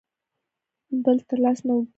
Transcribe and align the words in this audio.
بل 1.03 1.17
ته 1.27 1.33
لاس 1.43 1.59
نه 1.67 1.71
اوږدوي. 1.75 1.89